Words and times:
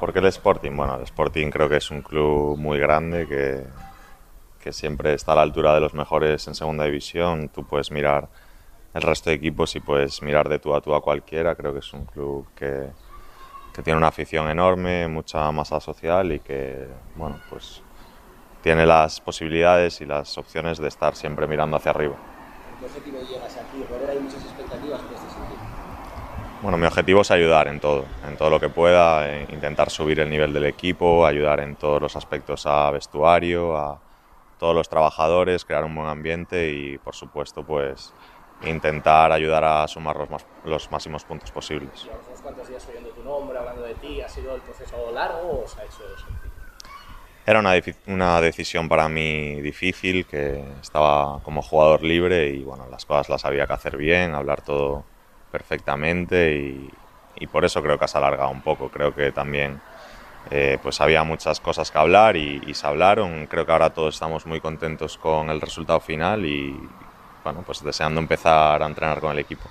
¿Por 0.00 0.14
qué 0.14 0.20
el 0.20 0.26
Sporting? 0.26 0.74
Bueno, 0.74 0.96
el 0.96 1.02
Sporting 1.02 1.50
creo 1.50 1.68
que 1.68 1.76
es 1.76 1.90
un 1.90 2.00
club 2.00 2.56
muy 2.56 2.78
grande 2.78 3.28
que, 3.28 3.66
que 4.58 4.72
siempre 4.72 5.12
está 5.12 5.32
a 5.32 5.34
la 5.34 5.42
altura 5.42 5.74
de 5.74 5.80
los 5.80 5.92
mejores 5.92 6.48
en 6.48 6.54
segunda 6.54 6.84
división. 6.84 7.50
Tú 7.50 7.64
puedes 7.64 7.90
mirar 7.90 8.30
el 8.94 9.02
resto 9.02 9.28
de 9.28 9.36
equipos 9.36 9.76
y 9.76 9.80
puedes 9.80 10.22
mirar 10.22 10.48
de 10.48 10.58
tú 10.58 10.74
a 10.74 10.80
tú 10.80 10.94
a 10.94 11.02
cualquiera. 11.02 11.54
Creo 11.54 11.74
que 11.74 11.80
es 11.80 11.92
un 11.92 12.06
club 12.06 12.46
que, 12.56 12.86
que 13.74 13.82
tiene 13.82 13.98
una 13.98 14.08
afición 14.08 14.48
enorme, 14.48 15.06
mucha 15.06 15.52
masa 15.52 15.78
social 15.80 16.32
y 16.32 16.40
que, 16.40 16.88
bueno, 17.14 17.38
pues 17.50 17.82
tiene 18.62 18.86
las 18.86 19.20
posibilidades 19.20 20.00
y 20.00 20.06
las 20.06 20.38
opciones 20.38 20.78
de 20.78 20.88
estar 20.88 21.14
siempre 21.14 21.46
mirando 21.46 21.76
hacia 21.76 21.90
arriba. 21.90 22.16
¿Qué 22.78 22.86
objetivo 22.86 23.18
llegas 23.20 23.54
aquí? 23.54 23.84
Hay 24.08 24.18
muchas 24.18 24.42
expectativas 24.44 25.02
por 25.02 25.12
este 25.12 25.28
sentido. 25.28 25.89
Bueno, 26.62 26.76
mi 26.76 26.86
objetivo 26.86 27.22
es 27.22 27.30
ayudar 27.30 27.68
en 27.68 27.80
todo, 27.80 28.04
en 28.26 28.36
todo 28.36 28.50
lo 28.50 28.60
que 28.60 28.68
pueda, 28.68 29.28
eh, 29.30 29.46
intentar 29.50 29.88
subir 29.90 30.20
el 30.20 30.28
nivel 30.28 30.52
del 30.52 30.66
equipo, 30.66 31.24
ayudar 31.24 31.60
en 31.60 31.74
todos 31.76 32.02
los 32.02 32.16
aspectos 32.16 32.66
a 32.66 32.90
vestuario, 32.90 33.76
a 33.78 33.98
todos 34.58 34.74
los 34.74 34.88
trabajadores, 34.88 35.64
crear 35.64 35.84
un 35.84 35.94
buen 35.94 36.08
ambiente 36.08 36.70
y, 36.70 36.98
por 36.98 37.14
supuesto, 37.14 37.62
pues 37.64 38.12
intentar 38.66 39.32
ayudar 39.32 39.64
a 39.64 39.88
sumar 39.88 40.16
los, 40.16 40.28
más- 40.28 40.44
los 40.66 40.90
máximos 40.90 41.24
puntos 41.24 41.50
posibles. 41.50 42.04
Llevamos 42.04 42.26
unos 42.28 42.40
cuantos 42.42 42.68
días 42.68 42.86
oyendo 42.90 43.08
tu 43.08 43.22
nombre, 43.24 43.58
hablando 43.58 43.82
de 43.82 43.94
ti. 43.94 44.20
¿Ha 44.20 44.28
sido 44.28 44.54
el 44.54 44.60
proceso 44.60 45.10
largo 45.14 45.62
o 45.64 45.66
se 45.66 45.80
ha 45.80 45.84
hecho 45.84 45.94
sencillo? 46.18 46.50
Era 47.46 47.58
una, 47.60 47.72
una 48.06 48.40
decisión 48.42 48.86
para 48.86 49.08
mí 49.08 49.62
difícil, 49.62 50.26
que 50.26 50.62
estaba 50.82 51.40
como 51.42 51.62
jugador 51.62 52.02
libre 52.02 52.48
y 52.48 52.62
bueno, 52.64 52.86
las 52.90 53.06
cosas 53.06 53.30
las 53.30 53.46
había 53.46 53.66
que 53.66 53.72
hacer 53.72 53.96
bien, 53.96 54.34
hablar 54.34 54.60
todo 54.60 55.04
perfectamente 55.50 56.90
y, 57.36 57.46
por 57.46 57.64
eso 57.64 57.82
creo 57.82 57.98
que 57.98 58.04
has 58.04 58.14
alargado 58.16 58.50
un 58.50 58.60
poco. 58.60 58.90
Creo 58.90 59.14
que 59.14 59.32
también 59.32 59.80
eh, 60.50 60.78
pues 60.82 61.00
había 61.00 61.24
muchas 61.24 61.58
cosas 61.58 61.90
que 61.90 61.98
hablar 61.98 62.36
y, 62.36 62.60
y 62.66 62.74
se 62.74 62.86
hablaron. 62.86 63.46
Creo 63.46 63.64
que 63.64 63.72
ahora 63.72 63.90
todos 63.90 64.14
estamos 64.14 64.44
muy 64.46 64.60
contentos 64.60 65.16
con 65.16 65.48
el 65.48 65.60
resultado 65.60 66.00
final 66.00 66.44
y 66.44 66.78
bueno, 67.42 67.62
pues 67.64 67.82
deseando 67.82 68.20
empezar 68.20 68.82
a 68.82 68.86
entrenar 68.86 69.20
con 69.20 69.32
el 69.32 69.38
equipo. 69.38 69.68